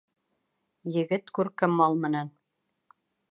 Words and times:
Егет 0.95 1.29
күрке 1.39 1.69
мал 1.73 1.99
менән. 2.07 2.33